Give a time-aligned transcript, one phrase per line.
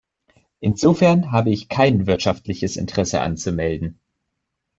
[0.61, 3.99] Insofern habe ich kein wirtschaftliches Interesse anzumelden.